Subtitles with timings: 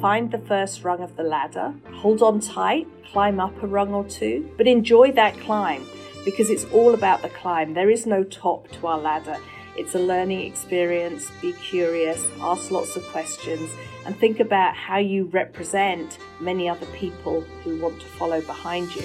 [0.00, 4.04] find the first rung of the ladder, hold on tight, climb up a rung or
[4.04, 5.84] two, but enjoy that climb
[6.24, 7.74] because it's all about the climb.
[7.74, 9.36] There is no top to our ladder.
[9.76, 11.30] It's a learning experience.
[11.42, 13.70] Be curious, ask lots of questions,
[14.06, 19.04] and think about how you represent many other people who want to follow behind you.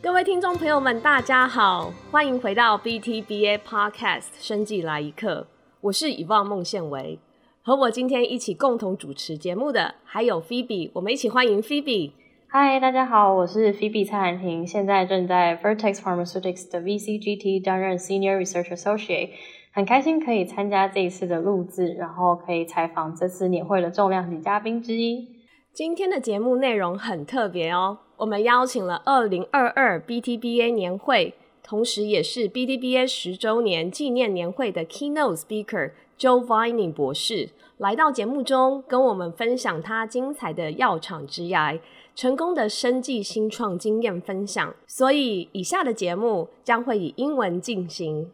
[0.00, 5.46] 各位听众朋友们，大家好，欢迎回到 BTBA Podcast 生计来一课，
[5.80, 7.18] 我是以望孟宪维，
[7.65, 12.11] 和我今天一起共同主持节目的还有 Phoebe，我们一起欢迎 Phoebe。
[12.45, 19.29] 嗨，大家好，我是 Phoebe 蔡兰婷，现在正在 Vertex Pharmaceutics 的 VCGT 担任 Senior Research Associate，
[19.71, 25.29] 很开心可以参加这一次的录制，然后可以采访这次年会的重量级嘉宾之一。
[25.71, 31.33] 今天的节目内容很特别哦，我们邀请了二零二二 BTBA 年会，
[31.63, 35.91] 同时也是 BTBA 十周年纪念年会的 Keynote Speaker
[36.23, 41.77] Jo Viney 博士来到节目中，跟我们分享他精彩的药厂之涯、
[42.15, 44.73] 成功的生计新创经验分享。
[44.87, 48.31] 所以，以下的节目将会以英文进行。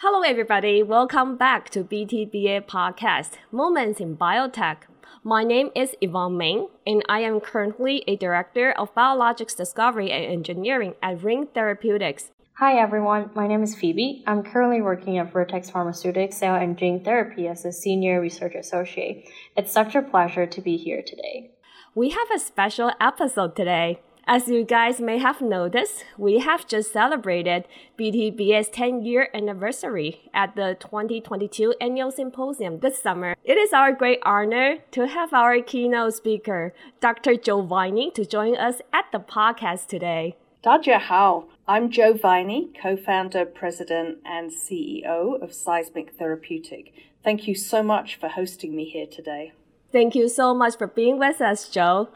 [0.00, 0.82] Hello, everybody.
[0.82, 4.78] Welcome back to BTBA Podcast Moments in Biotech.
[5.22, 10.24] My name is Yvonne Ming, and I am currently a director of biologics discovery and
[10.24, 14.22] engineering at Ring Therapeutics, Hi everyone, my name is Phoebe.
[14.28, 19.28] I'm currently working at Vertex Pharmaceuticals Cell and Gene Therapy as a Senior Research Associate.
[19.56, 21.50] It's such a pleasure to be here today.
[21.96, 23.98] We have a special episode today.
[24.24, 27.66] As you guys may have noticed, we have just celebrated
[27.98, 33.34] BTB's 10 year anniversary at the 2022 annual symposium this summer.
[33.42, 37.34] It is our great honor to have our keynote speaker, Dr.
[37.34, 40.36] Jo Viney, to join us at the podcast today.
[40.64, 46.92] 大家好，I'm Jo Viney, co founder, president, and CEO of Seismic Therapeutic.
[47.22, 49.52] Thank you so much for hosting me here today.
[49.90, 52.10] Thank you so much for being with us, Jo.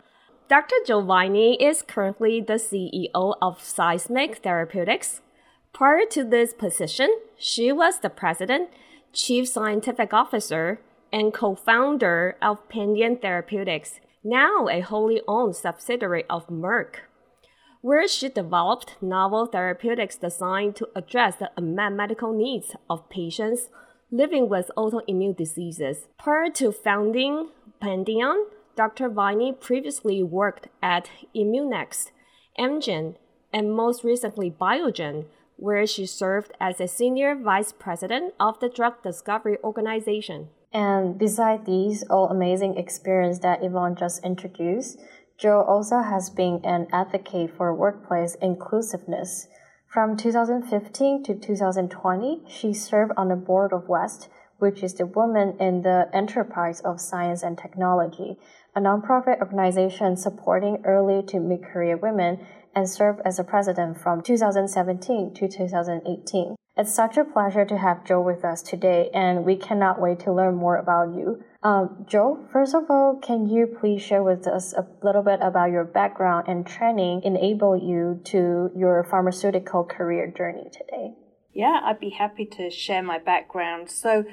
[0.51, 0.77] Dr.
[0.87, 5.23] Jo Viney is currently the CEO of Seismic Therapeutics.
[5.73, 7.09] Prior to this position,
[7.39, 8.69] she was the president,
[9.15, 16.49] chief scientific officer, and co founder of Pandion Therapeutics, now a wholly owned subsidiary of
[16.49, 17.08] Merck,
[17.81, 23.69] where she developed novel therapeutics designed to address the unmet medical needs of patients
[24.11, 26.07] living with autoimmune diseases.
[26.19, 27.51] Prior to founding
[27.81, 28.45] Pandion,
[28.77, 29.09] Dr.
[29.09, 32.11] Viney previously worked at Immunex,
[32.59, 33.17] Amgen,
[33.53, 39.03] and most recently Biogen, where she served as a senior vice president of the drug
[39.03, 40.49] discovery organization.
[40.73, 45.01] And beside these all amazing experience that Yvonne just introduced,
[45.39, 49.47] Jo also has been an advocate for workplace inclusiveness.
[49.87, 54.29] From 2015 to 2020, she served on the board of WEST,
[54.59, 58.37] which is the Women in the Enterprise of Science and Technology,
[58.75, 62.45] a nonprofit organization supporting early to mid career women,
[62.79, 66.55] and served as a president from 2017 to 2018.
[66.77, 70.33] It's such a pleasure to have Jo with us today, and we cannot wait to
[70.33, 71.43] learn more about you.
[71.61, 75.73] Um, Jo, first of all, can you please share with us a little bit about
[75.73, 81.15] your background and training enable you to your pharmaceutical career journey today?
[81.53, 83.91] Yeah, I'd be happy to share my background.
[83.91, 84.25] So,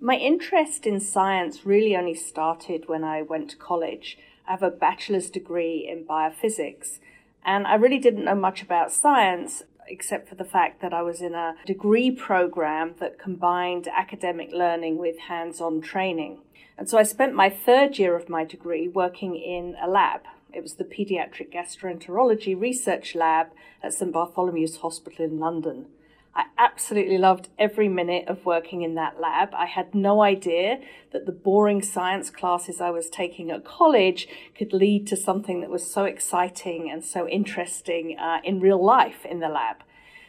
[0.00, 4.16] my interest in science really only started when I went to college.
[4.48, 6.98] I have a bachelor's degree in biophysics,
[7.44, 11.20] and I really didn't know much about science except for the fact that I was
[11.20, 16.38] in a degree program that combined academic learning with hands on training.
[16.78, 20.22] And so I spent my third year of my degree working in a lab.
[20.52, 23.48] It was the Pediatric Gastroenterology Research Lab
[23.82, 25.86] at St Bartholomew's Hospital in London.
[26.34, 29.52] I absolutely loved every minute of working in that lab.
[29.52, 30.80] I had no idea
[31.12, 35.70] that the boring science classes I was taking at college could lead to something that
[35.70, 39.78] was so exciting and so interesting uh, in real life in the lab.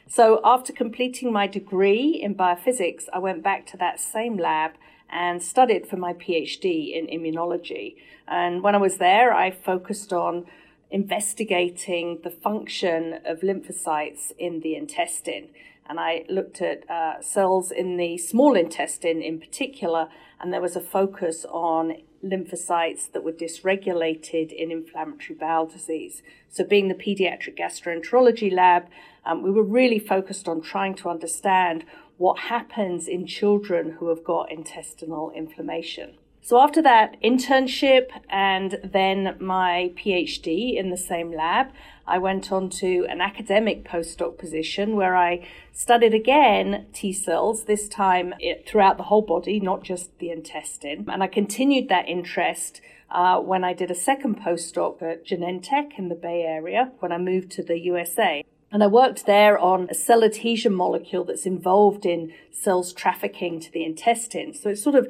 [0.08, 4.72] So, after completing my degree in biophysics, I went back to that same lab
[5.10, 7.96] and studied for my PhD in immunology.
[8.28, 10.48] And when I was there, I focused on
[10.90, 15.50] investigating the function of lymphocytes in the intestine
[15.88, 20.76] and I looked at uh, cells in the small intestine in particular, and there was
[20.76, 26.22] a focus on lymphocytes that were dysregulated in inflammatory bowel disease.
[26.50, 28.88] So, being the pediatric gastroenterology lab,
[29.26, 31.86] um, we were really focused on trying to understand
[32.18, 36.18] what happens in children who have got intestinal inflammation.
[36.44, 41.68] So after that internship and then my PhD in the same lab,
[42.08, 47.88] I went on to an academic postdoc position where I studied again T cells, this
[47.88, 48.34] time
[48.68, 51.08] throughout the whole body, not just the intestine.
[51.12, 56.10] And I continued that interest uh, when I did a second postdoc at Genentech in
[56.10, 58.44] the Bay Area when I moved to the USA.
[58.74, 63.72] And I worked there on a cell adhesion molecule that's involved in cells trafficking to
[63.72, 64.54] the intestine.
[64.54, 65.08] So it's sort of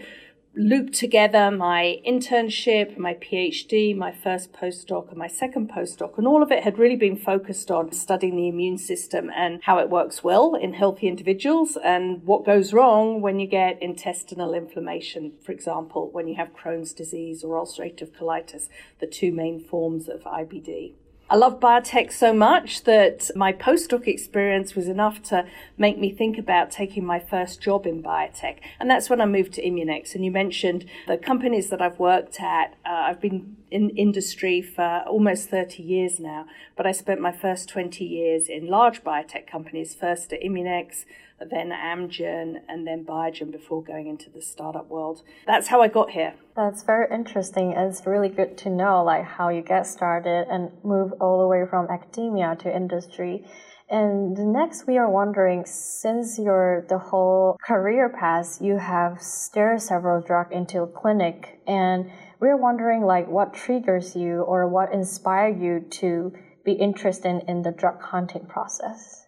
[0.56, 6.18] looped together my internship, my PhD, my first postdoc, and my second postdoc.
[6.18, 9.80] And all of it had really been focused on studying the immune system and how
[9.80, 15.34] it works well in healthy individuals and what goes wrong when you get intestinal inflammation,
[15.44, 18.68] for example, when you have Crohn's disease or ulcerative colitis,
[19.00, 20.94] the two main forms of IBD.
[21.32, 25.46] I love biotech so much that my postdoc experience was enough to
[25.78, 28.58] make me think about taking my first job in biotech.
[28.82, 30.14] And that's when I moved to Immunex.
[30.14, 32.76] And you mentioned the companies that I've worked at.
[32.86, 36.46] Uh, I've been in industry for almost 30 years now,
[36.76, 41.06] but I spent my first 20 years in large biotech companies, first at Immunex,
[41.50, 45.24] then Amgen, and then Biogen before going into the startup world.
[45.48, 46.36] That's how I got here.
[46.56, 47.72] That's very interesting.
[47.72, 51.66] It's really good to know like how you get started and move all the way
[51.68, 53.46] from academia to industry.
[53.92, 60.22] And next, we are wondering, since your the whole career path, you have steered several
[60.22, 62.10] drugs into clinic, and
[62.40, 66.32] we're wondering like what triggers you or what inspired you to
[66.64, 69.26] be interested in the drug hunting process.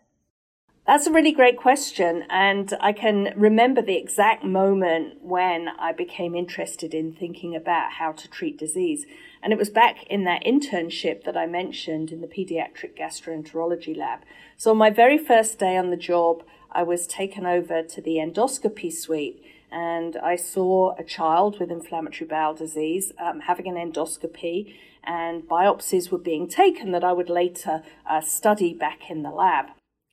[0.86, 2.24] That's a really great question.
[2.30, 8.12] And I can remember the exact moment when I became interested in thinking about how
[8.14, 9.06] to treat disease.
[9.44, 14.22] And it was back in that internship that I mentioned in the pediatric gastroenterology lab.
[14.56, 18.16] So on my very first day on the job, I was taken over to the
[18.16, 19.44] endoscopy suite
[19.74, 26.12] and I saw a child with inflammatory bowel disease um, having an endoscopy, and biopsies
[26.12, 29.72] were being taken that I would later uh, study back in the lab.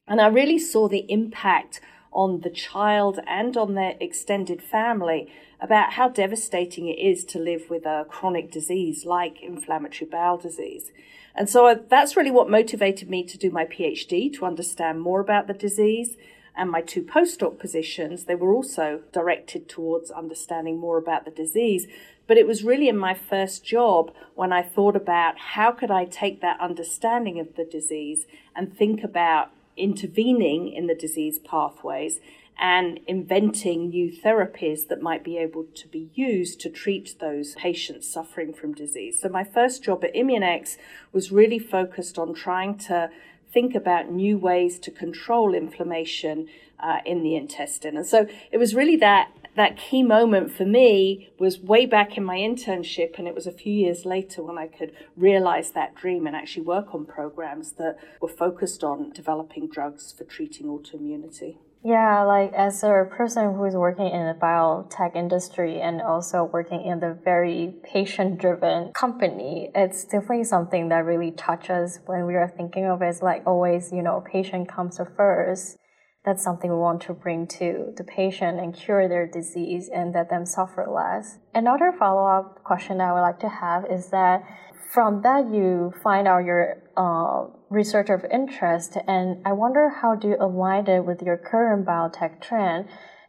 [0.09, 1.81] And I really saw the impact
[2.12, 7.69] on the child and on their extended family about how devastating it is to live
[7.69, 10.91] with a chronic disease like inflammatory bowel disease.
[11.35, 15.47] And so that's really what motivated me to do my PhD, to understand more about
[15.47, 16.17] the disease.
[16.57, 21.87] And my two postdoc positions, they were also directed towards understanding more about the disease.
[22.27, 26.05] But it was really in my first job when I thought about how could I
[26.05, 32.21] take that understanding of the disease and think about intervening in the disease pathways
[32.61, 38.06] and inventing new therapies that might be able to be used to treat those patients
[38.12, 39.19] suffering from disease.
[39.21, 40.77] So, my first job at Immunex
[41.12, 43.11] was really focused on trying to
[43.50, 46.49] think about new ways to control inflammation
[46.79, 47.97] uh, in the intestine.
[47.97, 52.25] And so, it was really that that key moment for me was way back in
[52.25, 56.26] my internship, and it was a few years later when I could realize that dream
[56.26, 61.56] and actually work on programs that were focused on developing drugs for treating autoimmunity.
[61.82, 66.82] Yeah, like as a person who is working in the biotech industry and also working
[66.82, 72.52] in the very patient driven company, it's definitely something that really touches when we are
[72.55, 75.79] thinking of it as like always, you know, patient comes first
[76.25, 80.28] that's something we want to bring to the patient and cure their disease and let
[80.28, 81.38] them suffer less.
[81.55, 84.44] Another follow up question I would like to have is that
[84.93, 90.28] from that you find out your uh, research of interest, and I wonder how do
[90.28, 92.88] you align it with your current biotech trend?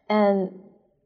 [0.09, 0.59] And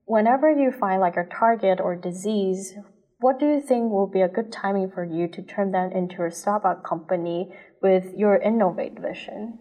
[0.05, 2.73] whenever you find like a target or disease,
[3.19, 6.23] what do you think will be a good timing for you to turn that into
[6.23, 9.59] a startup company with your innovate vision?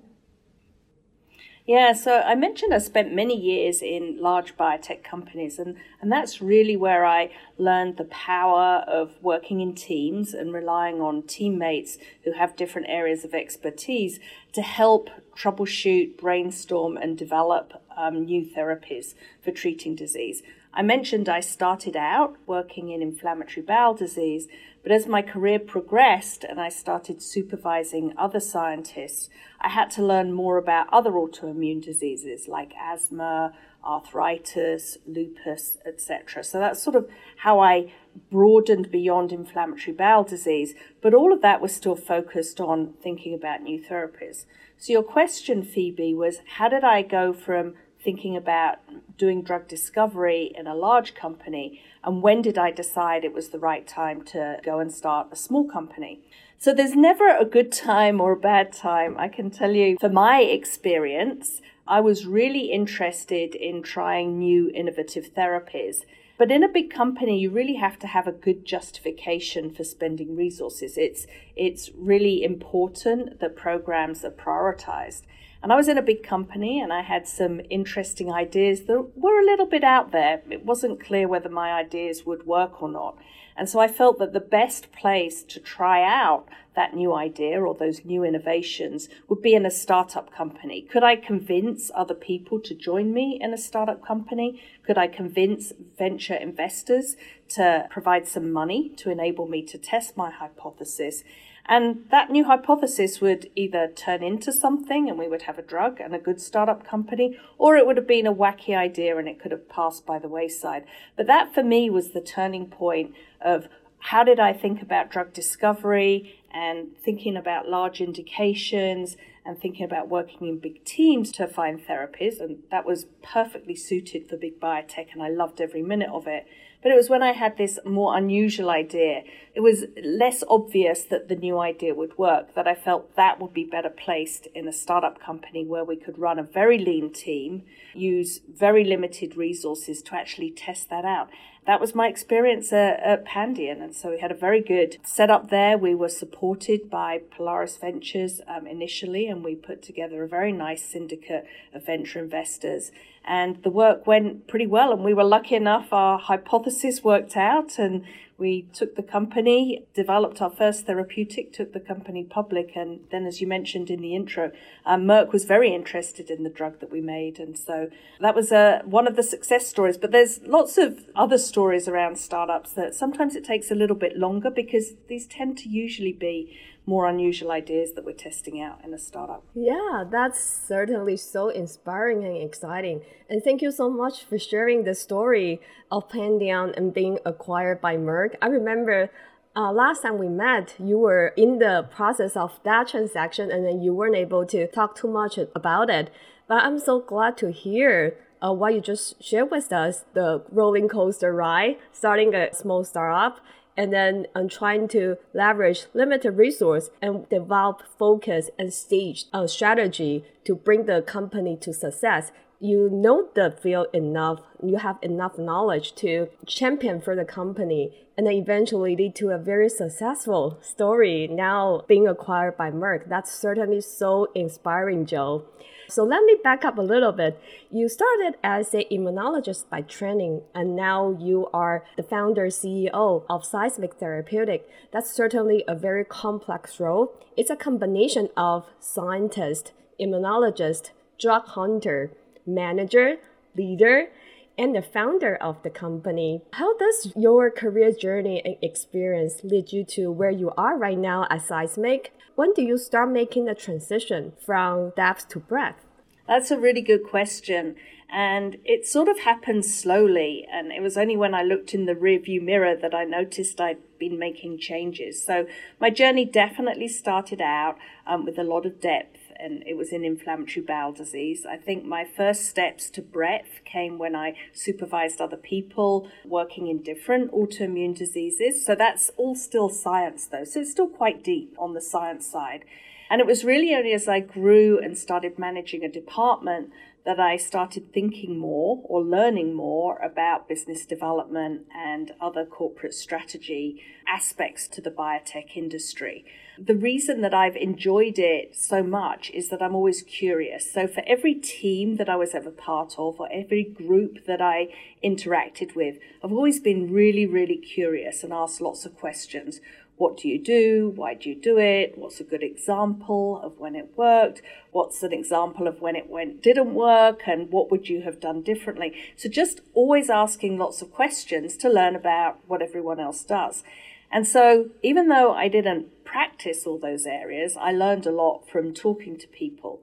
[1.67, 6.43] Yeah, so I mentioned I spent many years in large biotech companies, and, and that's
[6.43, 12.33] really where I learned the power of working in teams and relying on teammates who
[12.33, 14.21] have different areas of expertise
[14.53, 20.43] to help troubleshoot, brainstorm, and develop um, new therapies for treating disease.
[20.77, 24.49] I mentioned I started out working in inflammatory bowel disease,
[24.83, 30.33] but as my career progressed and I started supervising other scientists, I had to learn
[30.33, 33.55] more about other autoimmune diseases like asthma,
[33.85, 36.43] arthritis, lupus, etc.
[36.43, 37.93] So that's sort of how I
[38.31, 43.63] broadened beyond inflammatory bowel disease, but all of that was still focused on thinking about
[43.63, 44.45] new therapies.
[44.77, 48.79] So your question, Phoebe, was how did I go from thinking about
[49.17, 53.59] doing drug discovery in a large company and when did I decide it was the
[53.59, 56.21] right time to go and start a small company?
[56.59, 59.17] So there's never a good time or a bad time.
[59.19, 65.35] I can tell you, for my experience, I was really interested in trying new innovative
[65.35, 66.05] therapies.
[66.37, 70.37] But in a big company, you really have to have a good justification for spending
[70.37, 70.99] resources.
[70.99, 75.23] It's, it's really important that programs are prioritized.
[75.65, 79.41] And I was in a big company and I had some interesting ideas that were
[79.41, 80.43] a little bit out there.
[80.51, 83.17] It wasn't clear whether my ideas would work or not.
[83.57, 87.75] And so I felt that the best place to try out that new idea or
[87.75, 90.83] those new innovations would be in a startup company.
[90.83, 94.63] Could I convince other people to join me in a startup company?
[94.85, 97.17] Could I convince venture investors
[97.51, 101.25] to provide some money to enable me to test my hypothesis?
[101.67, 105.99] And that new hypothesis would either turn into something and we would have a drug
[105.99, 109.41] and a good startup company, or it would have been a wacky idea and it
[109.41, 110.85] could have passed by the wayside.
[111.17, 113.69] But that for me was the turning point of
[113.99, 119.17] how did I think about drug discovery and thinking about large indications
[119.47, 122.41] and thinking about working in big teams to find therapies.
[122.41, 126.47] And that was perfectly suited for big biotech, and I loved every minute of it.
[126.85, 129.23] But it was when I had this more unusual idea,
[129.55, 133.55] it was less obvious that the new idea would work, that I felt that would
[133.55, 137.63] be better placed in a startup company where we could run a very lean team,
[137.95, 141.31] use very limited resources to actually test that out
[141.67, 143.83] that was my experience at, at Pandion.
[143.83, 145.79] And so we had a very good setup there.
[145.79, 150.83] We were supported by Polaris Ventures um, initially, and we put together a very nice
[150.83, 152.93] syndicate of venture investors.
[153.27, 154.93] And the work went pretty well.
[154.93, 158.05] And we were lucky enough, our hypothesis worked out, and
[158.37, 163.41] we took the company, developed our first therapeutic, took the company public, and then, as
[163.41, 164.51] you mentioned in the intro,
[164.85, 167.91] um, Merck was very interested in the drug that we made, and so
[168.21, 169.97] that was uh, one of the success stories.
[169.97, 174.17] But there's lots of other stories around startups that sometimes it takes a little bit
[174.17, 178.93] longer because these tend to usually be more unusual ideas that we're testing out in
[178.93, 179.43] a startup.
[179.55, 183.03] Yeah, that's certainly so inspiring and exciting.
[183.29, 185.61] And thank you so much for sharing the story
[185.91, 188.35] of Pandion and being acquired by Merck.
[188.43, 189.11] I remember
[189.57, 193.81] uh, last time we met, you were in the process of that transaction and then
[193.81, 196.11] you weren't able to talk too much about it.
[196.49, 200.89] But I'm so glad to hear uh, what you just shared with us the rolling
[200.89, 203.41] coaster ride, starting a small startup
[203.77, 210.25] and then I'm trying to leverage limited resource and develop focus and stage uh, strategy
[210.45, 212.31] to bring the company to success.
[212.61, 218.27] You know the field enough, you have enough knowledge to champion for the company and
[218.27, 223.09] then eventually lead to a very successful story now being acquired by Merck.
[223.09, 225.45] That's certainly so inspiring, Jo.
[225.89, 227.41] So let me back up a little bit.
[227.71, 233.45] You started as an immunologist by training, and now you are the founder CEO of
[233.45, 234.69] Seismic Therapeutic.
[234.93, 237.13] That's certainly a very complex role.
[237.37, 242.11] It's a combination of scientist, immunologist, drug hunter,
[242.47, 243.17] manager,
[243.57, 244.09] leader,
[244.57, 246.43] and the founder of the company.
[246.53, 251.27] How does your career journey and experience lead you to where you are right now
[251.31, 252.13] at Seismic?
[252.35, 255.85] When do you start making the transition from depth to breadth?
[256.27, 257.77] That's a really good question.
[258.11, 260.47] And it sort of happened slowly.
[260.51, 263.79] And it was only when I looked in the rearview mirror that I noticed I'd
[263.99, 265.23] been making changes.
[265.25, 265.47] So
[265.81, 270.05] my journey definitely started out um, with a lot of depth and it was in
[270.05, 271.45] inflammatory bowel disease.
[271.45, 276.83] I think my first steps to breadth came when I supervised other people working in
[276.83, 278.65] different autoimmune diseases.
[278.65, 280.45] So that's all still science, though.
[280.45, 282.65] So it's still quite deep on the science side.
[283.11, 286.71] And it was really only as I grew and started managing a department
[287.05, 293.83] that I started thinking more or learning more about business development and other corporate strategy
[294.09, 296.25] aspects to the biotech industry.
[296.59, 300.71] The reason that I've enjoyed it so much is that I'm always curious.
[300.71, 304.69] So, for every team that I was ever part of, or every group that I
[305.03, 309.61] interacted with, I've always been really, really curious and asked lots of questions.
[309.97, 310.93] What do you do?
[310.95, 311.99] Why do you do it?
[311.99, 314.43] What's a good example of when it worked?
[314.71, 317.23] What's an example of when it went didn't work?
[317.27, 318.93] And what would you have done differently?
[319.17, 323.63] So just always asking lots of questions to learn about what everyone else does.
[324.11, 328.73] And so even though I didn't practice all those areas, I learned a lot from
[328.73, 329.81] talking to people.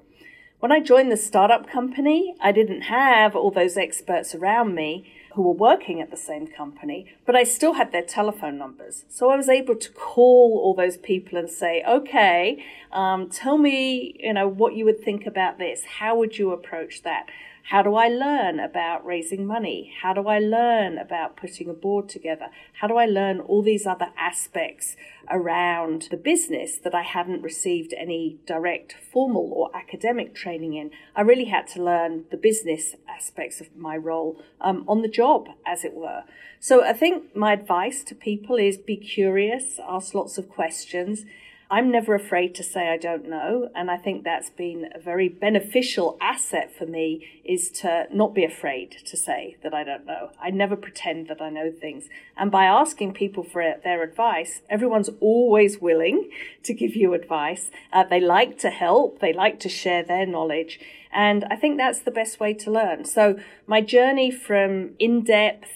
[0.62, 5.42] When I joined the startup company, I didn't have all those experts around me who
[5.42, 9.04] were working at the same company, but I still had their telephone numbers.
[9.10, 14.16] So I was able to call all those people and say, okay, um, tell me,
[14.18, 15.84] you know, what you would think about this.
[16.00, 17.26] How would you approach that?
[17.70, 19.94] How do I learn about raising money?
[20.01, 22.48] How do I learn about putting a board together?
[22.82, 24.96] How do I learn all these other aspects
[25.30, 30.91] around the business that I hadn't received any direct formal or academic training in.
[31.15, 35.48] I really had to learn the business aspects of my role um, on the job,
[35.65, 36.24] as it were.
[36.60, 41.25] So I think my advice to people is be curious, ask lots of questions,
[41.72, 43.70] I'm never afraid to say I don't know.
[43.74, 48.44] And I think that's been a very beneficial asset for me is to not be
[48.44, 50.32] afraid to say that I don't know.
[50.40, 52.10] I never pretend that I know things.
[52.36, 56.30] And by asking people for their advice, everyone's always willing
[56.63, 57.72] to give you advice.
[57.94, 59.20] Uh, they like to help.
[59.20, 60.78] They like to share their knowledge.
[61.13, 63.06] And I think that's the best way to learn.
[63.06, 65.70] So my journey from in-depth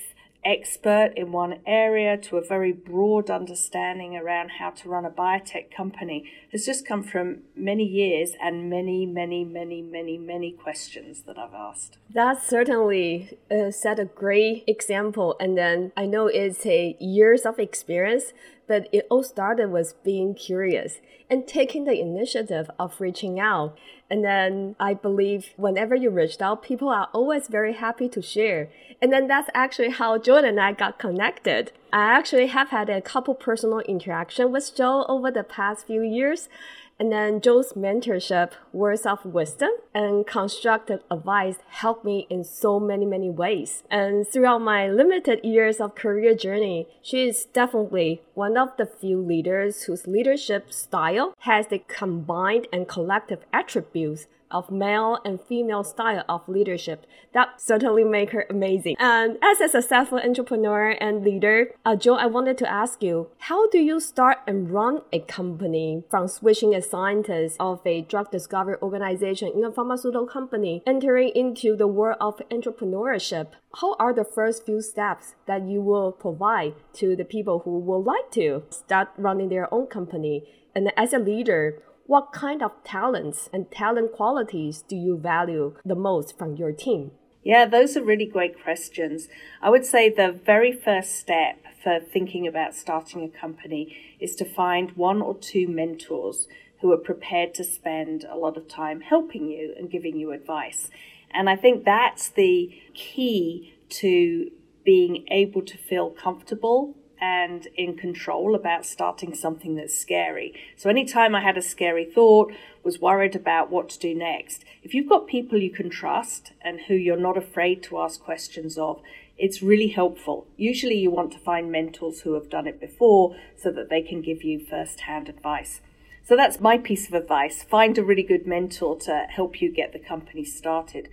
[0.45, 5.75] expert in one area to a very broad understanding around how to run a biotech
[5.75, 11.37] company has just come from many years and many, many, many, many, many questions that
[11.37, 11.97] I've asked.
[12.13, 15.35] That certainly uh, set a great example.
[15.39, 18.25] And then I know it's a years of experience,
[18.67, 23.77] but it all started with being curious and taking the initiative of reaching out.
[24.09, 28.69] And then I believe whenever you reached out, people are always very happy to share.
[29.01, 31.71] And then that's actually how Jordan and I got connected.
[31.91, 36.49] I actually have had a couple personal interaction with Jo over the past few years.
[36.97, 43.05] And then Jo's mentorship, words of wisdom, and constructive advice helped me in so many,
[43.05, 43.83] many ways.
[43.91, 49.19] And throughout my limited years of career journey, she is definitely one of the few
[49.21, 56.23] leaders whose leadership style has the combined and collective attributes of male and female style
[56.29, 58.95] of leadership that certainly make her amazing.
[58.97, 63.69] And as a successful entrepreneur and leader, uh, Jo, I wanted to ask you, how
[63.69, 68.77] do you start and run a company from switching a scientist of a drug discovery
[68.81, 73.47] organization in a pharmaceutical company, entering into the world of entrepreneurship?
[73.81, 78.05] How are the first few steps that you will provide to the people who would
[78.05, 80.47] like to start running their own company?
[80.73, 85.95] And as a leader, what kind of talents and talent qualities do you value the
[85.95, 87.11] most from your team?
[87.43, 89.27] Yeah, those are really great questions.
[89.61, 94.45] I would say the very first step for thinking about starting a company is to
[94.45, 96.47] find one or two mentors
[96.81, 100.89] who are prepared to spend a lot of time helping you and giving you advice.
[101.31, 104.51] And I think that's the key to
[104.83, 110.53] being able to feel comfortable and in control about starting something that's scary.
[110.75, 114.93] So anytime I had a scary thought, was worried about what to do next, if
[114.93, 119.01] you've got people you can trust and who you're not afraid to ask questions of,
[119.37, 120.47] it's really helpful.
[120.55, 124.21] Usually you want to find mentors who have done it before so that they can
[124.21, 125.81] give you first-hand advice.
[126.23, 127.61] So that's my piece of advice.
[127.61, 131.09] Find a really good mentor to help you get the company started.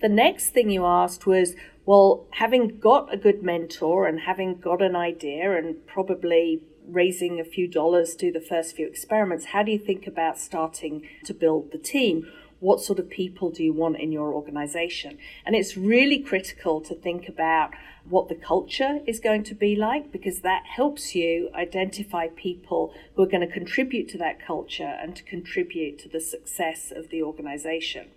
[0.00, 4.80] The next thing you asked was, well, having got a good mentor and having got
[4.80, 9.62] an idea and probably raising a few dollars to do the first few experiments, how
[9.62, 12.26] do you think about starting to build the team?
[12.60, 15.18] What sort of people do you want in your organization?
[15.44, 17.72] And it's really critical to think about
[18.08, 23.22] what the culture is going to be like because that helps you identify people who
[23.22, 27.22] are going to contribute to that culture and to contribute to the success of the
[27.22, 28.10] organization.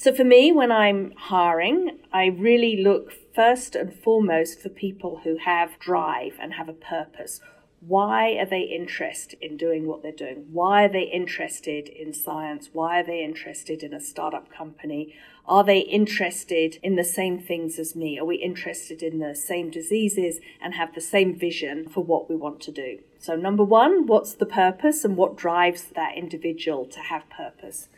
[0.00, 5.38] So for me, when I'm hiring, I really look first and foremost for people who
[5.38, 7.40] have drive and have a purpose.
[7.80, 10.46] Why are they interested in doing what they're doing?
[10.52, 12.70] Why are they interested in science?
[12.72, 15.16] Why are they interested in a startup company?
[15.46, 18.20] Are they interested in the same things as me?
[18.20, 22.36] Are we interested in the same diseases and have the same vision for what we
[22.36, 23.00] want to do?
[23.18, 27.88] So, number one, what's the purpose and what drives that individual to have purpose?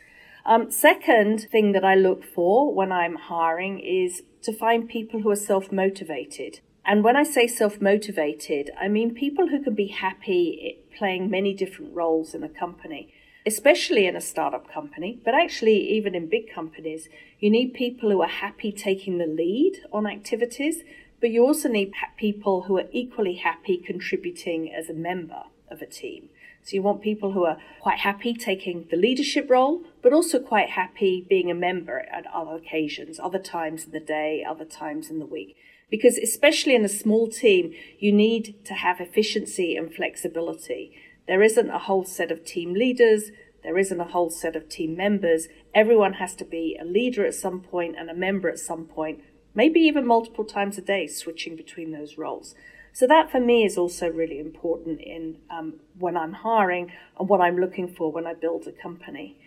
[0.45, 5.29] Um, second thing that I look for when I'm hiring is to find people who
[5.29, 6.61] are self motivated.
[6.83, 11.53] And when I say self motivated, I mean people who can be happy playing many
[11.53, 13.13] different roles in a company,
[13.45, 17.07] especially in a startup company, but actually, even in big companies,
[17.39, 20.83] you need people who are happy taking the lead on activities,
[21.19, 25.85] but you also need people who are equally happy contributing as a member of a
[25.85, 26.29] team.
[26.63, 30.71] So you want people who are quite happy taking the leadership role, but also quite
[30.71, 35.19] happy being a member at other occasions, other times in the day, other times in
[35.19, 35.55] the week.
[35.89, 40.93] Because especially in a small team, you need to have efficiency and flexibility.
[41.27, 43.31] There isn't a whole set of team leaders.
[43.63, 45.47] There isn't a whole set of team members.
[45.73, 49.21] Everyone has to be a leader at some point and a member at some point,
[49.53, 52.55] maybe even multiple times a day, switching between those roles.
[52.93, 57.41] So that for me is also really important in um, when I'm hiring and what
[57.41, 59.37] I'm looking for when I build a company.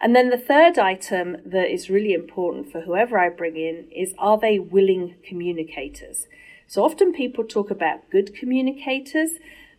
[0.00, 4.14] And then the third item that is really important for whoever I bring in is
[4.18, 6.26] are they willing communicators?
[6.66, 9.32] So often people talk about good communicators,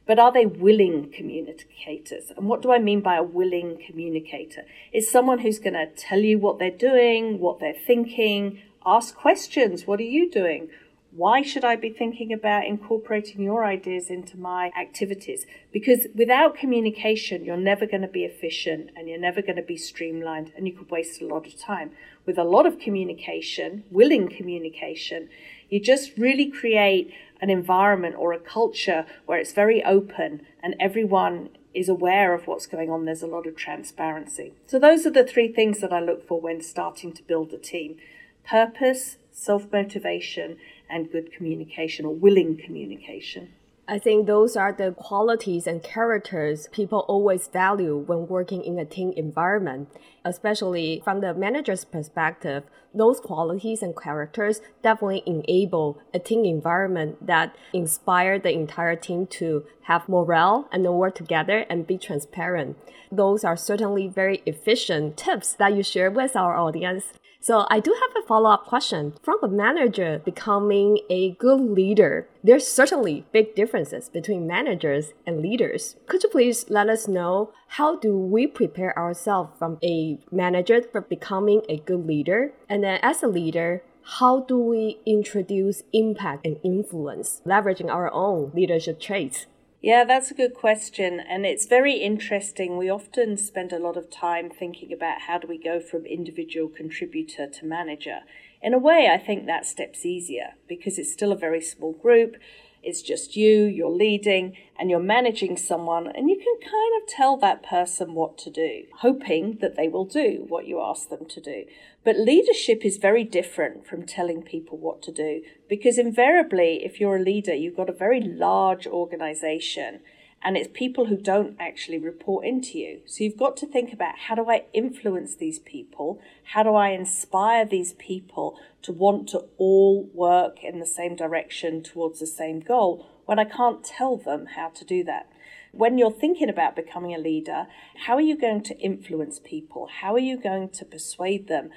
[0.05, 2.31] but are they willing communicators?
[2.37, 4.63] And what do I mean by a willing communicator?
[4.91, 9.87] It's someone who's going to tell you what they're doing, what they're thinking, ask questions.
[9.87, 10.69] What are you doing?
[11.15, 15.45] Why should I be thinking about incorporating your ideas into my activities?
[15.71, 19.77] Because without communication, you're never going to be efficient and you're never going to be
[19.77, 21.91] streamlined and you could waste a lot of time.
[22.25, 25.29] With a lot of communication, willing communication,
[25.69, 31.49] you just really create an environment or a culture where it's very open and everyone
[31.75, 33.05] is aware of what's going on.
[33.05, 34.53] There's a lot of transparency.
[34.65, 37.57] So, those are the three things that I look for when starting to build a
[37.59, 37.97] team
[38.43, 40.57] purpose, self motivation,
[40.89, 43.53] and good communication or willing communication.
[43.85, 48.85] I think those are the qualities and characters people always value when working in a
[48.85, 49.89] team environment.
[50.23, 57.57] Especially from the manager's perspective, those qualities and characters definitely enable a team environment that
[57.73, 62.77] inspire the entire team to have morale and work together and be transparent.
[63.11, 67.07] Those are certainly very efficient tips that you share with our audience.
[67.43, 69.15] So I do have a follow-up question.
[69.21, 75.97] From a manager becoming a good leader, there's certainly big differences between managers and leaders.
[76.07, 81.01] Could you please let us know how do we prepare ourselves from a manager for
[81.01, 82.53] becoming a good leader?
[82.69, 83.83] And then as a leader,
[84.19, 89.47] how do we introduce impact and influence, leveraging our own leadership traits?
[89.83, 91.19] Yeah, that's a good question.
[91.19, 92.77] And it's very interesting.
[92.77, 96.69] We often spend a lot of time thinking about how do we go from individual
[96.69, 98.19] contributor to manager.
[98.61, 102.37] In a way, I think that step's easier because it's still a very small group.
[102.81, 107.35] It's just you, you're leading, and you're managing someone, and you can kind of tell
[107.37, 111.41] that person what to do, hoping that they will do what you ask them to
[111.41, 111.65] do.
[112.03, 117.15] But leadership is very different from telling people what to do because invariably, if you're
[117.15, 120.01] a leader, you've got a very large organization
[120.43, 122.99] and it's people who don't actually report into you.
[123.05, 126.19] So you've got to think about how do I influence these people?
[126.51, 131.81] How do I inspire these people to want to all work in the same direction
[131.81, 135.29] towards the same goal when I can't tell them how to do that?
[135.75, 137.65] When you're thinking about becoming a leader,
[138.05, 139.89] how are you going to influence people?
[140.01, 141.71] How are you going to persuade them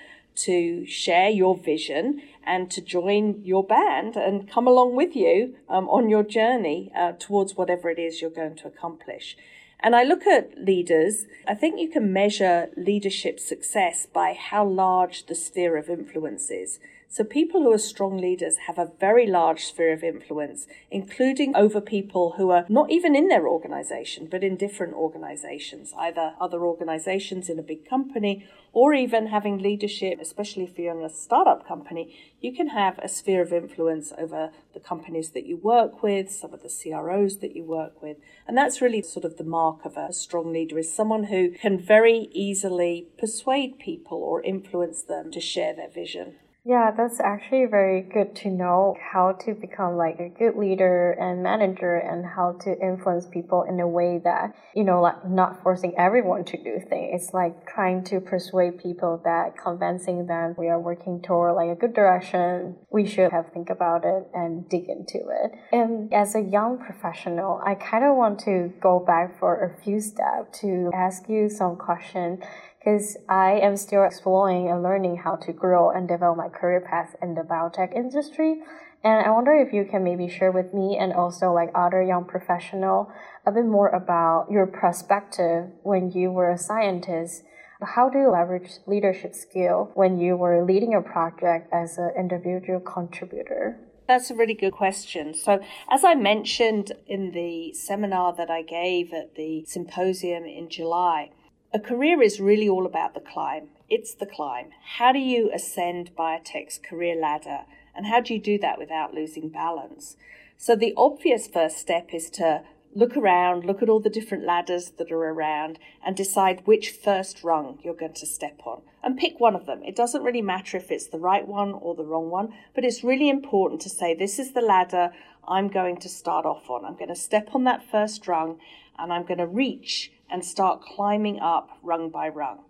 [0.44, 5.88] to share your vision and to join your band and come along with you um,
[5.88, 9.34] on your journey uh, towards whatever it is you're going to accomplish.
[9.80, 15.24] And I look at leaders, I think you can measure leadership success by how large
[15.24, 16.80] the sphere of influence is.
[17.16, 21.80] So, people who are strong leaders have a very large sphere of influence, including over
[21.80, 27.48] people who are not even in their organization, but in different organizations, either other organizations
[27.48, 32.14] in a big company or even having leadership, especially if you're in a startup company.
[32.42, 36.52] You can have a sphere of influence over the companies that you work with, some
[36.52, 38.18] of the CROs that you work with.
[38.46, 41.78] And that's really sort of the mark of a strong leader is someone who can
[41.78, 46.34] very easily persuade people or influence them to share their vision.
[46.66, 51.40] Yeah, that's actually very good to know how to become like a good leader and
[51.40, 55.94] manager and how to influence people in a way that, you know, like not forcing
[55.96, 57.22] everyone to do things.
[57.22, 61.76] It's like trying to persuade people that convincing them we are working toward like a
[61.76, 62.74] good direction.
[62.90, 65.52] We should have think about it and dig into it.
[65.70, 70.00] And as a young professional, I kind of want to go back for a few
[70.00, 72.42] steps to ask you some questions
[72.86, 77.16] because I am still exploring and learning how to grow and develop my career path
[77.20, 78.62] in the biotech industry.
[79.02, 82.26] And I wonder if you can maybe share with me and also like other young
[82.26, 83.10] professional
[83.44, 87.42] a bit more about your perspective when you were a scientist.
[87.82, 92.78] How do you leverage leadership skill when you were leading a project as an individual
[92.78, 93.80] contributor?
[94.06, 95.34] That's a really good question.
[95.34, 95.58] So,
[95.90, 101.30] as I mentioned in the seminar that I gave at the symposium in July,
[101.76, 103.68] a career is really all about the climb.
[103.90, 104.70] It's the climb.
[104.96, 107.66] How do you ascend biotech's career ladder?
[107.94, 110.16] And how do you do that without losing balance?
[110.56, 112.62] So, the obvious first step is to
[112.94, 117.44] look around, look at all the different ladders that are around, and decide which first
[117.44, 118.80] rung you're going to step on.
[119.04, 119.82] And pick one of them.
[119.82, 123.04] It doesn't really matter if it's the right one or the wrong one, but it's
[123.04, 125.12] really important to say, This is the ladder
[125.46, 126.86] I'm going to start off on.
[126.86, 128.60] I'm going to step on that first rung
[128.98, 132.60] and I'm going to reach and start climbing up rung by rung.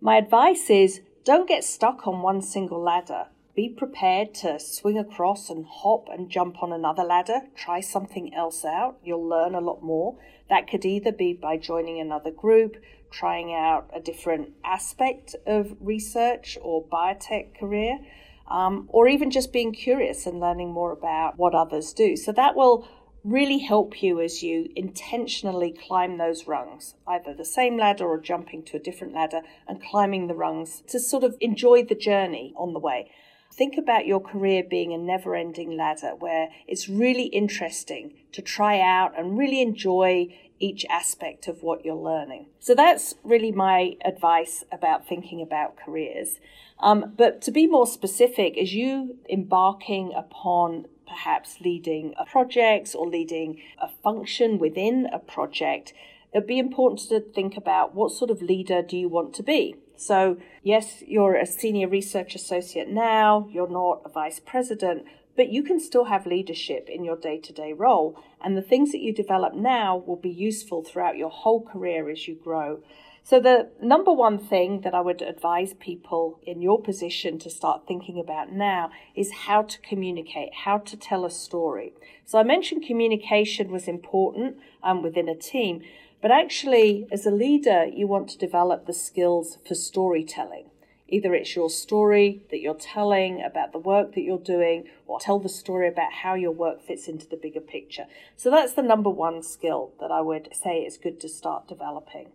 [0.00, 3.26] My advice is don't get stuck on one single ladder.
[3.56, 7.40] Be prepared to swing across and hop and jump on another ladder.
[7.56, 8.98] Try something else out.
[9.02, 10.18] You'll learn a lot more.
[10.50, 12.76] That could either be by joining another group,
[13.10, 17.98] trying out a different aspect of research or biotech career,
[18.46, 22.14] um, or even just being curious and learning more about what others do.
[22.14, 22.86] So that will
[23.26, 28.62] really help you as you intentionally climb those rungs, either the same ladder or jumping
[28.62, 32.72] to a different ladder and climbing the rungs to sort of enjoy the journey on
[32.72, 33.10] the way.
[33.52, 38.80] Think about your career being a never ending ladder where it's really interesting to try
[38.80, 40.28] out and really enjoy
[40.60, 42.46] each aspect of what you're learning.
[42.60, 46.38] So that's really my advice about thinking about careers.
[46.78, 53.08] Um, but to be more specific, as you embarking upon perhaps leading a project or
[53.08, 55.92] leading a function within a project,
[56.32, 59.76] it'd be important to think about what sort of leader do you want to be.
[59.96, 65.62] So, yes, you're a senior research associate now, you're not a vice president, but you
[65.62, 68.18] can still have leadership in your day to day role.
[68.42, 72.26] And the things that you develop now will be useful throughout your whole career as
[72.26, 72.82] you grow.
[73.28, 77.82] So, the number one thing that I would advise people in your position to start
[77.84, 81.92] thinking about now is how to communicate, how to tell a story.
[82.24, 85.82] So, I mentioned communication was important um, within a team,
[86.22, 90.70] but actually, as a leader, you want to develop the skills for storytelling.
[91.08, 95.40] Either it's your story that you're telling about the work that you're doing, or tell
[95.40, 98.06] the story about how your work fits into the bigger picture.
[98.36, 102.28] So that's the number one skill that I would say is good to start developing.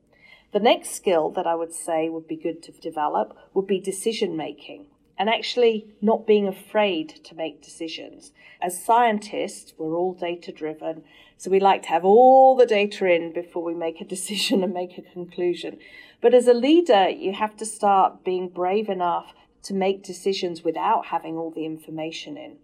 [0.52, 4.36] The next skill that I would say would be good to develop would be decision
[4.36, 4.88] making
[5.18, 8.32] and actually not being afraid to make decisions.
[8.62, 11.04] As scientists, we're all data driven,
[11.38, 14.74] so we like to have all the data in before we make a decision and
[14.74, 15.78] make a conclusion.
[16.22, 19.34] But as a leader, you have to start being brave enough
[19.64, 22.58] to make decisions without having all the information in.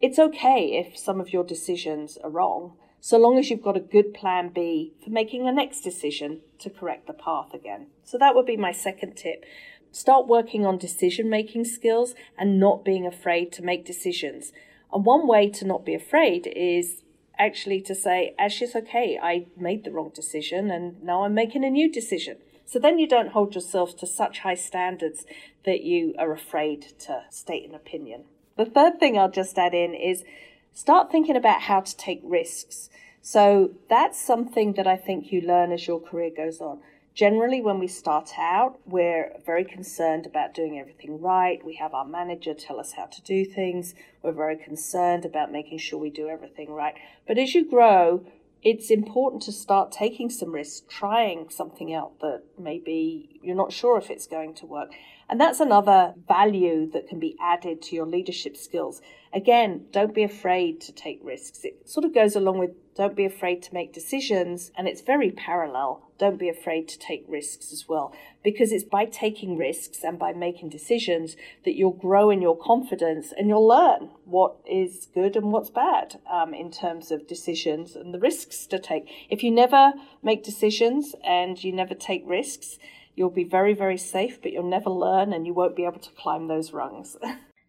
[0.00, 3.80] It's okay if some of your decisions are wrong, so long as you've got a
[3.80, 7.88] good plan B for making a next decision to correct the path again.
[8.02, 9.44] So that would be my second tip.
[9.92, 14.52] Start working on decision making skills and not being afraid to make decisions.
[14.90, 17.02] And one way to not be afraid is
[17.38, 21.68] actually to say, Ashley's okay, I made the wrong decision and now I'm making a
[21.68, 22.38] new decision.
[22.64, 25.26] So then you don't hold yourself to such high standards
[25.66, 28.24] that you are afraid to state an opinion.
[28.56, 30.24] The third thing I'll just add in is
[30.74, 32.90] start thinking about how to take risks.
[33.22, 36.80] So that's something that I think you learn as your career goes on.
[37.14, 41.64] Generally, when we start out, we're very concerned about doing everything right.
[41.64, 43.94] We have our manager tell us how to do things.
[44.20, 46.94] We're very concerned about making sure we do everything right.
[47.26, 48.26] But as you grow,
[48.62, 53.96] it's important to start taking some risks, trying something out that maybe you're not sure
[53.96, 54.90] if it's going to work.
[55.28, 59.00] And that's another value that can be added to your leadership skills.
[59.32, 61.64] Again, don't be afraid to take risks.
[61.64, 65.32] It sort of goes along with don't be afraid to make decisions, and it's very
[65.32, 66.08] parallel.
[66.16, 70.32] Don't be afraid to take risks as well, because it's by taking risks and by
[70.32, 75.50] making decisions that you'll grow in your confidence and you'll learn what is good and
[75.50, 79.10] what's bad um, in terms of decisions and the risks to take.
[79.28, 82.78] If you never make decisions and you never take risks,
[83.14, 86.10] you'll be very, very safe, but you'll never learn and you won't be able to
[86.10, 87.16] climb those rungs.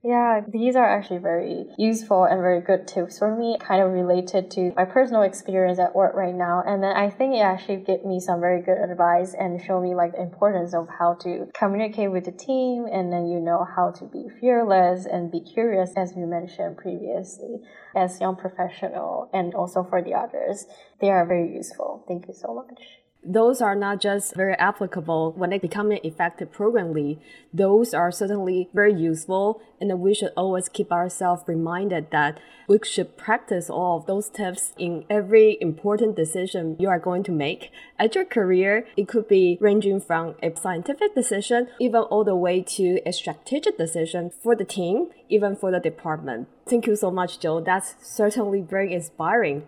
[0.08, 4.52] Yeah, these are actually very useful and very good tips for me, kind of related
[4.52, 6.62] to my personal experience at work right now.
[6.64, 9.96] And then I think it actually gave me some very good advice and show me
[9.96, 13.90] like the importance of how to communicate with the team and then you know how
[13.98, 17.62] to be fearless and be curious as we mentioned previously
[17.96, 20.68] as young professional and also for the others.
[21.02, 22.06] They are very useful.
[22.08, 26.52] Thank you so much those are not just very applicable when they become an effective
[26.52, 27.20] program lead.
[27.54, 33.18] Those are certainly very useful, and we should always keep ourselves reminded that we should
[33.18, 37.72] practice all of those tips in every important decision you are going to make.
[37.98, 42.62] At your career, it could be ranging from a scientific decision, even all the way
[42.62, 46.48] to a strategic decision for the team, even for the department.
[46.68, 47.60] Thank you so much, Jo.
[47.60, 49.68] That's certainly very inspiring.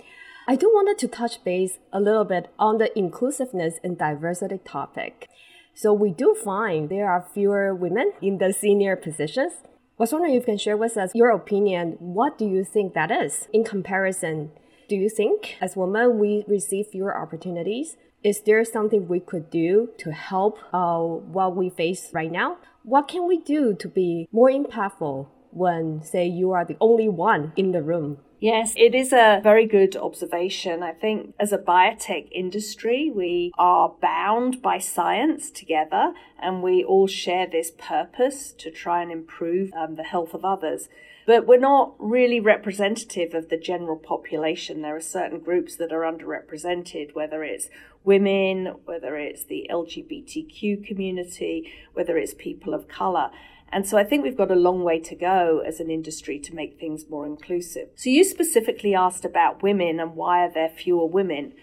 [0.50, 5.28] I do wanted to touch base a little bit on the inclusiveness and diversity topic.
[5.74, 9.56] So we do find there are fewer women in the senior positions.
[9.66, 11.98] I was wondering if you can share with us your opinion.
[12.00, 14.52] What do you think that is in comparison?
[14.88, 17.98] Do you think as women we receive fewer opportunities?
[18.24, 22.56] Is there something we could do to help uh, what we face right now?
[22.84, 27.52] What can we do to be more impactful when, say, you are the only one
[27.58, 28.20] in the room?
[28.40, 30.84] Yes, it is a very good observation.
[30.84, 37.08] I think as a biotech industry, we are bound by science together and we all
[37.08, 40.88] share this purpose to try and improve um, the health of others.
[41.26, 44.82] but we're not really representative of the general population.
[44.82, 47.70] There are certain groups that are underrepresented, whether it's
[48.06, 53.30] women, whether it's the LGBTQ community, whether it's people of color.
[53.70, 56.56] And so I think we've got a long way to go as an industry to
[56.56, 57.90] make things more inclusive.
[57.96, 61.54] So you specifically asked about women and why are there fewer women?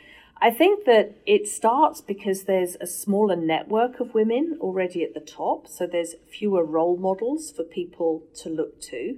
[0.40, 5.20] I think that it starts because there's a smaller network of women already at the
[5.20, 5.66] top.
[5.68, 9.16] So there's fewer role models for people to look to.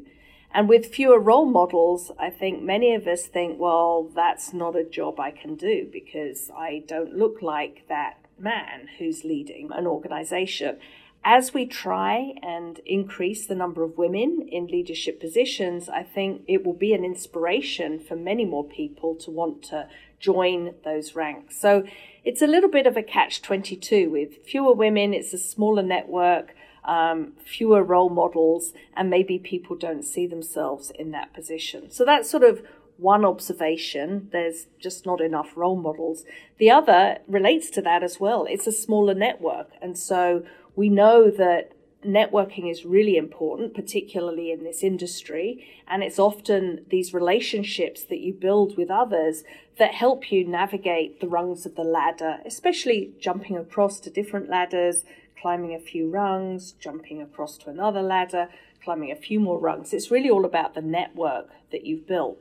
[0.54, 4.84] And with fewer role models, I think many of us think, well, that's not a
[4.84, 10.78] job I can do because I don't look like that man who's leading an organization.
[11.28, 16.64] As we try and increase the number of women in leadership positions, I think it
[16.64, 19.88] will be an inspiration for many more people to want to
[20.20, 21.58] join those ranks.
[21.60, 21.82] So
[22.24, 26.54] it's a little bit of a catch 22 with fewer women, it's a smaller network
[26.84, 31.90] um, fewer role models, and maybe people don't see themselves in that position.
[31.90, 32.62] So that's sort of
[32.96, 34.28] one observation.
[34.30, 36.24] There's just not enough role models.
[36.58, 38.46] The other relates to that as well.
[38.48, 39.70] It's a smaller network.
[39.82, 40.44] And so
[40.76, 41.72] we know that
[42.04, 45.66] networking is really important, particularly in this industry.
[45.88, 49.42] And it's often these relationships that you build with others
[49.78, 55.04] that help you navigate the rungs of the ladder, especially jumping across to different ladders,
[55.40, 58.48] climbing a few rungs, jumping across to another ladder,
[58.82, 59.92] climbing a few more rungs.
[59.92, 62.38] It's really all about the network that you've built.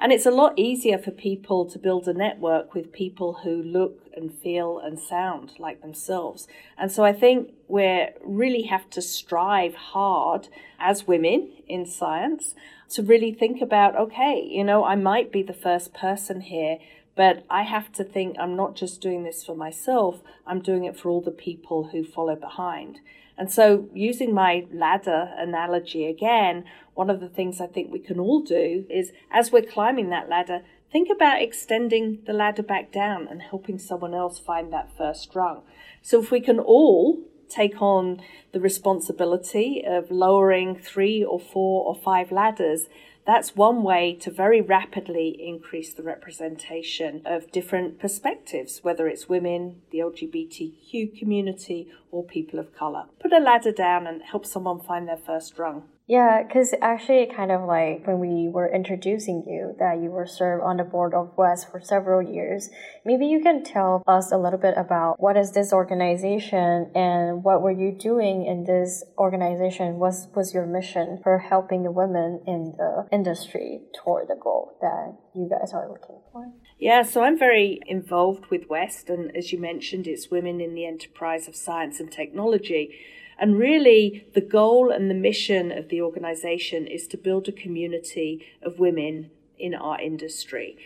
[0.00, 4.03] And it's a lot easier for people to build a network with people who look
[4.16, 6.46] and feel and sound like themselves.
[6.78, 10.48] And so I think we really have to strive hard
[10.78, 12.54] as women in science
[12.90, 16.78] to really think about okay, you know, I might be the first person here
[17.16, 20.98] but I have to think I'm not just doing this for myself, I'm doing it
[20.98, 23.00] for all the people who follow behind.
[23.36, 28.20] And so, using my ladder analogy again, one of the things I think we can
[28.20, 30.62] all do is as we're climbing that ladder,
[30.94, 35.60] think about extending the ladder back down and helping someone else find that first rung.
[36.02, 41.96] So, if we can all take on the responsibility of lowering three or four or
[41.96, 42.86] five ladders,
[43.26, 49.82] that's one way to very rapidly increase the representation of different perspectives, whether it's women,
[49.90, 53.04] the LGBTQ community, or people of color.
[53.20, 55.82] Put a ladder down and help someone find their first rung.
[56.06, 60.62] Yeah, because actually, kind of like when we were introducing you, that you were served
[60.62, 62.68] on the board of WEST for several years.
[63.06, 67.62] Maybe you can tell us a little bit about what is this organization and what
[67.62, 69.98] were you doing in this organization?
[69.98, 75.16] What was your mission for helping the women in the industry toward the goal that
[75.34, 76.52] you guys are looking for?
[76.78, 80.86] Yeah, so I'm very involved with WEST, and as you mentioned, it's Women in the
[80.86, 82.98] Enterprise of Science and Technology.
[83.38, 88.44] And really, the goal and the mission of the organization is to build a community
[88.60, 90.76] of women in our industry.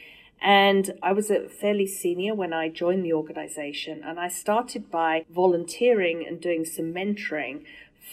[0.41, 5.25] And I was a fairly senior when I joined the organization, and I started by
[5.31, 7.65] volunteering and doing some mentoring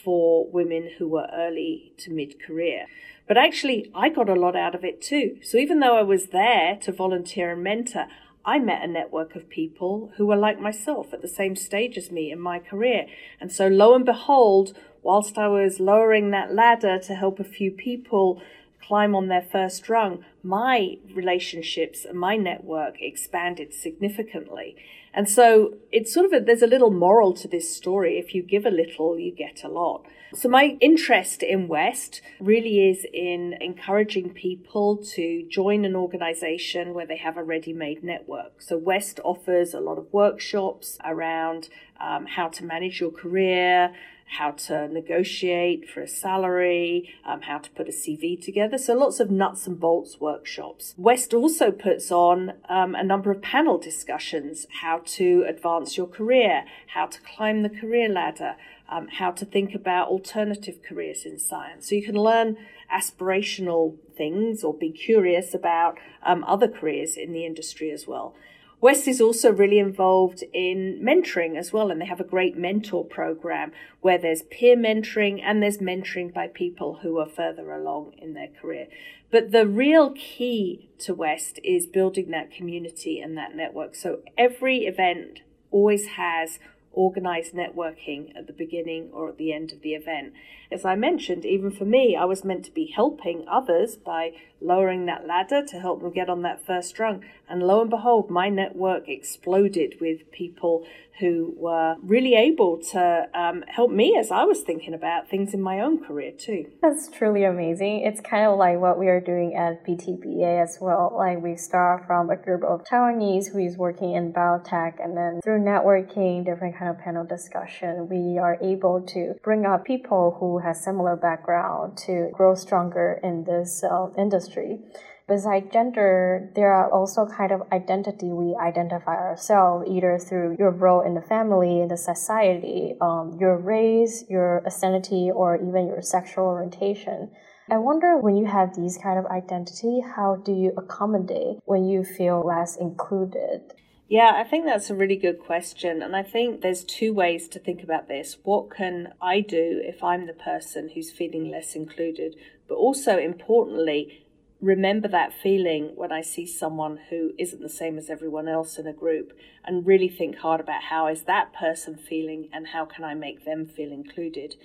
[0.04, 2.88] for women who were early to mid career.
[3.28, 5.38] But actually, I got a lot out of it too.
[5.42, 8.08] So even though I was there to volunteer and mentor,
[8.46, 12.12] I met a network of people who were like myself at the same stage as
[12.12, 13.08] me in my career.
[13.42, 17.72] And so, lo and behold, whilst I was lowering that ladder to help a few
[17.72, 18.42] people
[18.88, 24.76] climb on their first rung, my relationships and my network expanded significantly.
[25.12, 28.20] And so it's sort of a, there's a little moral to this story.
[28.20, 30.06] If you give a little, you get a lot.
[30.36, 37.06] So my interest in WEST really is in encouraging people to join an organization where
[37.06, 38.62] they have a ready-made network.
[38.62, 41.70] So WEST offers a lot of workshops around
[42.02, 43.94] um, how to manage your career,
[44.26, 48.78] how to negotiate for a salary, um, how to put a CV together.
[48.78, 50.94] So lots of nuts and bolts workshops.
[50.98, 56.66] WEST also puts on um, a number of panel discussions, how to advance your career,
[56.94, 58.56] how to climb the career ladder,
[58.90, 61.90] um, how to think about alternative careers in science.
[61.90, 62.58] So you can learn
[62.94, 68.36] aspirational things or be curious about um, other careers in the industry as well.
[68.82, 73.04] West is also really involved in mentoring as well, and they have a great mentor
[73.04, 73.72] program
[74.02, 78.50] where there's peer mentoring and there's mentoring by people who are further along in their
[78.62, 78.88] career.
[79.32, 83.96] But the real key to West is building that community and that network.
[83.96, 86.60] So every event always has
[86.96, 90.34] organized networking at the beginning or at the end of the event.
[90.72, 95.06] As I mentioned, even for me, I was meant to be helping others by lowering
[95.06, 97.24] that ladder to help them get on that first rung.
[97.48, 100.86] And lo and behold, my network exploded with people
[101.20, 105.62] who were really able to um, help me as I was thinking about things in
[105.62, 106.66] my own career too.
[106.82, 108.02] That's truly amazing.
[108.02, 111.14] It's kind of like what we are doing at BTBA as well.
[111.16, 115.40] Like we start from a group of Taiwanese who is working in biotech and then
[115.42, 120.55] through networking, different kind of panel discussion, we are able to bring up people who
[120.60, 124.80] have similar background to grow stronger in this uh, industry.
[125.28, 131.02] Besides gender, there are also kind of identity we identify ourselves either through your role
[131.02, 136.46] in the family, in the society, um, your race, your ethnicity, or even your sexual
[136.46, 137.32] orientation.
[137.72, 142.04] I wonder when you have these kind of identity, how do you accommodate when you
[142.04, 143.74] feel less included?
[144.08, 146.04] Yeah, I think that's a really good question.
[146.04, 148.38] And I think there's two ways to think about this.
[148.44, 152.36] What can I do if I'm the person who's feeling less included?
[152.68, 154.25] But also, importantly,
[154.66, 158.88] remember that feeling when I see someone who isn't the same as everyone else in
[158.88, 159.32] a group
[159.64, 163.46] and really think hard about how is that person feeling and how can I make
[163.46, 164.56] them feel included.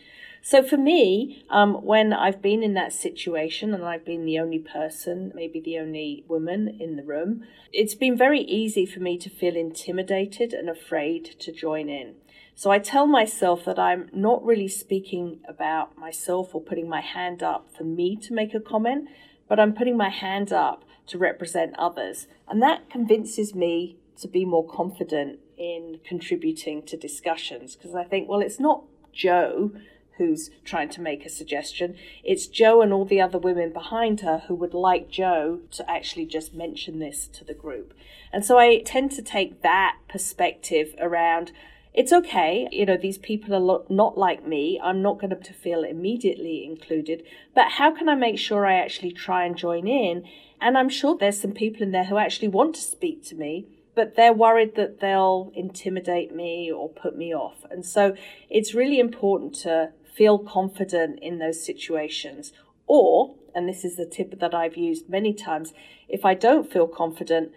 [0.42, 4.58] So for me, um, when I've been in that situation and I've been the only
[4.58, 9.28] person, maybe the only woman in the room, it's been very easy for me to
[9.28, 12.14] feel intimidated and afraid to join in.
[12.54, 17.42] So I tell myself that I'm not really speaking about myself or putting my hand
[17.42, 19.08] up for me to make a comment,
[19.50, 22.28] but I'm putting my hand up to represent others.
[22.48, 28.28] And that convinces me to be more confident in contributing to discussions because I think,
[28.28, 29.72] well, it's not Jo
[30.18, 31.96] who's trying to make a suggestion.
[32.22, 36.26] It's Jo and all the other women behind her who would like Jo to actually
[36.26, 37.92] just mention this to the group.
[38.32, 41.50] And so I tend to take that perspective around
[41.92, 42.68] it's okay.
[42.70, 44.80] You know, these people are not like me.
[44.82, 47.24] I'm not going to feel immediately included.
[47.54, 50.24] But how can I make sure I actually try and join in?
[50.60, 53.66] And I'm sure there's some people in there who actually want to speak to me,
[53.96, 57.64] but they're worried that they'll intimidate me or put me off.
[57.70, 58.14] And so
[58.48, 62.52] it's really important to feel confident in those situations.
[62.86, 65.72] Or, and this is the tip that I've used many times,
[66.08, 67.52] if I don't feel confident,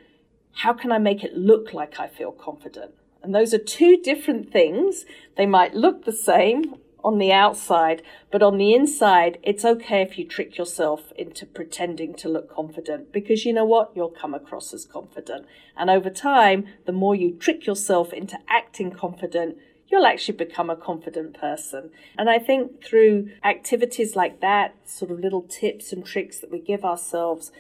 [0.57, 2.93] how can I make it look like I feel confident?
[3.24, 5.05] And those are two different things.
[5.38, 8.01] They might look the same on the outside,
[8.32, 13.11] but on the inside, it's okay if you trick yourself into pretending to look confident
[13.11, 13.91] because you know what?
[13.95, 15.45] You'll come across as confident.
[15.76, 19.57] And over time, the more you trick yourself into acting confident,
[19.88, 21.91] you'll actually become a confident person.
[22.17, 26.59] And I think through activities like that, sort of little tips and tricks that we
[26.59, 27.51] give ourselves,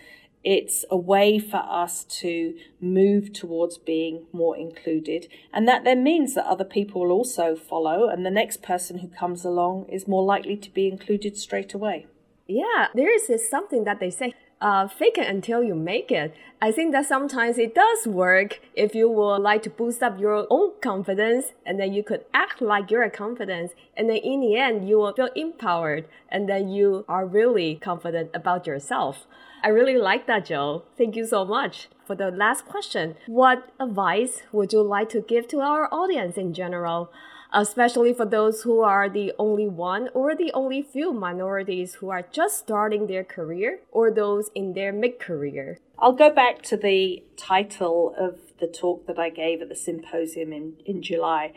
[0.43, 5.27] it's a way for us to move towards being more included.
[5.53, 9.07] And that then means that other people will also follow, and the next person who
[9.07, 12.07] comes along is more likely to be included straight away.
[12.47, 14.33] Yeah, there is this something that they say
[14.63, 16.33] uh, fake it until you make it.
[16.61, 20.47] I think that sometimes it does work if you would like to boost up your
[20.49, 24.87] own confidence and then you could act like you're confident and then in the end
[24.87, 29.27] you will feel empowered and then you are really confident about yourself.
[29.61, 30.83] I really like that, Jo.
[30.97, 31.89] Thank you so much.
[32.07, 36.53] For the last question, what advice would you like to give to our audience in
[36.53, 37.11] general?
[37.53, 42.25] Especially for those who are the only one or the only few minorities who are
[42.31, 45.77] just starting their career or those in their mid career.
[45.99, 50.51] I'll go back to the title of the talk that I gave at the symposium
[50.51, 51.53] in, in July.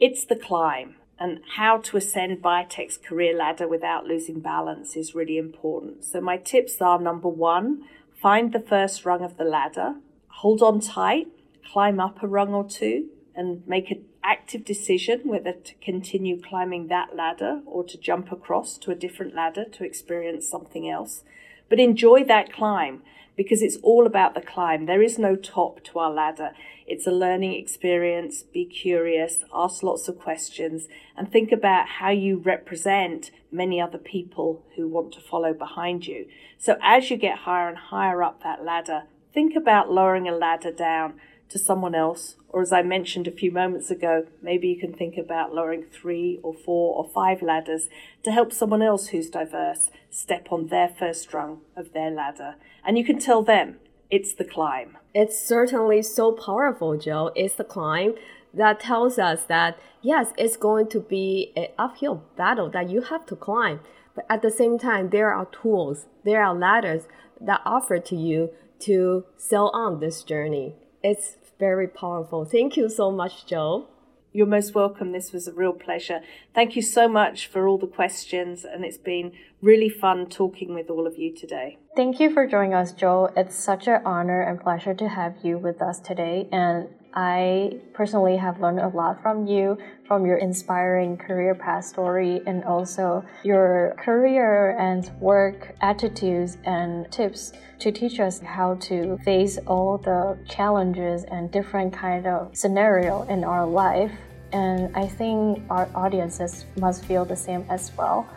[0.00, 0.96] It's the climb.
[1.18, 6.04] And how to ascend biotech's career ladder without losing balance is really important.
[6.04, 7.84] So, my tips are number one,
[8.20, 9.94] find the first rung of the ladder,
[10.28, 11.28] hold on tight,
[11.72, 16.88] climb up a rung or two, and make an active decision whether to continue climbing
[16.88, 21.22] that ladder or to jump across to a different ladder to experience something else.
[21.68, 23.02] But enjoy that climb
[23.36, 24.86] because it's all about the climb.
[24.86, 26.52] There is no top to our ladder.
[26.86, 28.42] It's a learning experience.
[28.42, 34.64] Be curious, ask lots of questions, and think about how you represent many other people
[34.74, 36.26] who want to follow behind you.
[36.58, 39.04] So as you get higher and higher up that ladder,
[39.34, 42.36] think about lowering a ladder down to someone else.
[42.48, 46.40] Or as I mentioned a few moments ago, maybe you can think about lowering three
[46.42, 47.88] or four or five ladders
[48.22, 52.56] to help someone else who's diverse step on their first rung of their ladder.
[52.84, 53.76] And you can tell them
[54.10, 54.96] it's the climb.
[55.14, 57.32] It's certainly so powerful, Jo.
[57.34, 58.14] It's the climb
[58.54, 63.26] that tells us that yes, it's going to be an uphill battle that you have
[63.26, 63.80] to climb.
[64.14, 67.02] But at the same time, there are tools, there are ladders
[67.40, 70.74] that offer to you to sail on this journey.
[71.08, 72.44] It's very powerful.
[72.44, 73.86] Thank you so much, Jo.
[74.32, 75.12] You're most welcome.
[75.12, 76.18] This was a real pleasure.
[76.52, 79.30] Thank you so much for all the questions, and it's been
[79.62, 81.78] really fun talking with all of you today.
[81.94, 83.32] Thank you for joining us, Joel.
[83.36, 86.48] It's such an honor and pleasure to have you with us today.
[86.50, 92.42] And I personally have learned a lot from you, from your inspiring career path story,
[92.46, 99.56] and also your career and work attitudes and tips to teach us how to face
[99.66, 104.12] all the challenges and different kind of scenario in our life.
[104.52, 108.28] And I think our audiences must feel the same as well.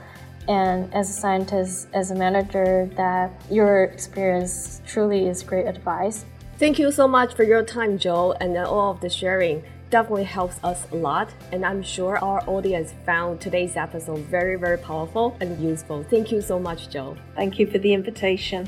[0.48, 6.24] And as a scientist, as a manager, that your experience truly is great advice.
[6.60, 9.64] Thank you so much for your time, Jo, and all of the sharing.
[9.90, 14.78] Definitely helps us a lot, and I'm sure our audience found today's episode very, very
[14.78, 16.04] powerful and useful.
[16.10, 17.16] Thank you so much, Jo.
[17.38, 18.66] Thank you for the invitation.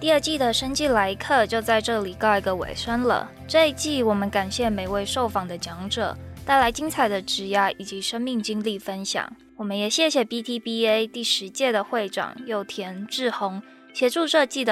[0.00, 3.30] 第二季的《生计来客》就在这里告一个尾声了。
[3.46, 6.16] 这一季我们感谢每位受访的讲者，
[6.46, 9.30] 带来精彩的职涯以及生命经历分享。
[9.56, 11.10] 我们也谢谢 BTBA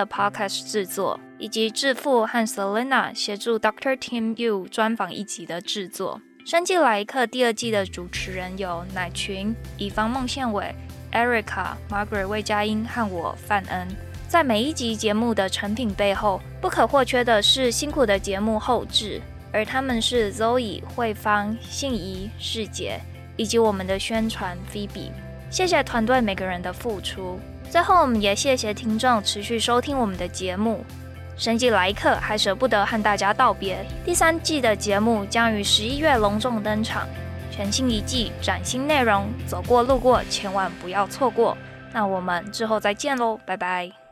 [0.07, 1.21] Podcast 制作。
[1.39, 3.97] 以及致富和 Selena 协助 Dr.
[3.97, 6.21] Tim Yu 专访一集的制作。
[6.45, 10.75] 生计来客第二季的主持人有乃群、乙方孟宪伟、
[11.13, 13.87] Erica、Margaret 魏佳音和我范恩。
[14.27, 19.21] 在每一集节目的成品背后，不可或缺的是辛苦的节目后制，
[19.53, 23.01] 而他们是 Zoe、慧芳、信怡、世杰，
[23.37, 25.13] 以及我们的宣传 Phoebe。
[25.51, 27.39] 谢谢团队每个人的付出。
[27.71, 30.85] 最后，我们也谢谢听众持续收听我们的节目。
[31.39, 33.83] 神级来客还舍不得和大家道别。
[34.05, 37.07] 第三季的节目将于十一月隆重登场，
[37.51, 41.57] 全新一季，崭新内容，走过路过千万不要错过。
[41.93, 44.08] 那我们之后再见喽，拜拜。